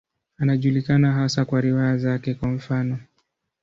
[0.37, 2.99] Anajulikana hasa kwa riwaya zake, kwa mfano.